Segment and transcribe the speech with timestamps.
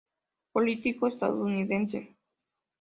[0.55, 1.99] Político estadounidense.